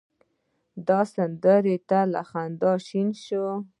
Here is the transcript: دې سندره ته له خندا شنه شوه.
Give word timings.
دې 0.87 1.01
سندره 1.13 1.77
ته 1.89 1.99
له 2.13 2.21
خندا 2.29 2.73
شنه 2.87 3.15
شوه. 3.25 3.55